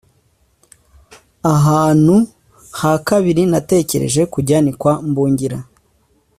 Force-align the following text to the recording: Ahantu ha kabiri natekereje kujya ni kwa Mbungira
Ahantu 1.53 2.15
ha 2.79 2.91
kabiri 3.07 3.41
natekereje 3.51 4.21
kujya 4.33 4.57
ni 4.61 4.73
kwa 4.79 4.93
Mbungira 5.07 5.59